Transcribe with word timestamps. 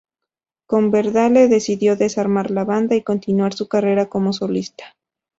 Coverdale 0.65 1.47
decidió 1.47 1.95
desarmar 1.95 2.49
la 2.49 2.63
banda 2.63 2.95
y 2.95 3.03
continuar 3.03 3.53
su 3.53 3.67
carrera 3.67 4.07
como 4.09 4.33
solista. 4.33 4.95